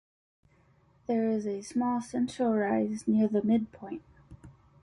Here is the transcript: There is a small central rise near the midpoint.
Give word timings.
There 1.05 1.29
is 1.29 1.45
a 1.45 1.61
small 1.61 2.01
central 2.01 2.55
rise 2.55 3.07
near 3.07 3.27
the 3.27 3.43
midpoint. 3.43 4.01